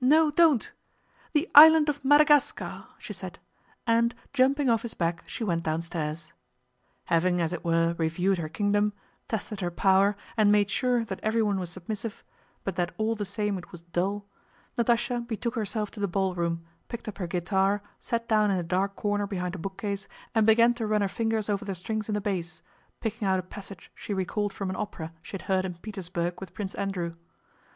[0.00, 0.72] "No, don't...
[1.34, 3.38] the island of Madagascar!" she said,
[3.86, 6.32] and jumping off his back she went downstairs.
[7.04, 8.92] Having as it were reviewed her kingdom,
[9.28, 12.24] tested her power, and made sure that everyone was submissive,
[12.64, 14.26] but that all the same it was dull,
[14.76, 18.96] Natásha betook herself to the ballroom, picked up her guitar, sat down in a dark
[18.96, 22.20] corner behind a bookcase, and began to run her fingers over the strings in the
[22.20, 22.62] bass,
[23.00, 26.52] picking out a passage she recalled from an opera she had heard in Petersburg with
[26.52, 27.14] Prince Andrew.